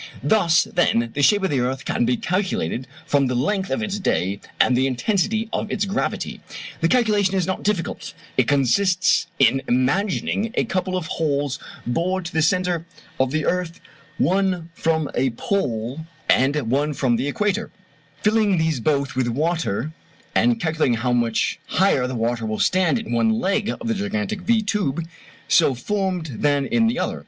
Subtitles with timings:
[0.23, 3.99] Thus, then, the shape of the earth can be calculated from the length of its
[3.99, 6.41] day and the intensity of its gravity.
[6.79, 12.33] The calculation is not difficult: it consists in imagining a couple of holes bored to
[12.33, 12.83] the centre
[13.19, 13.79] of the earth,
[14.17, 17.69] one from a pole and one from the equator;
[18.23, 19.91] filling these both with water,
[20.33, 24.41] and calculating how much higher the water will stand in one leg of the gigantic
[24.41, 25.05] V tube
[25.47, 27.19] so formed than in the other.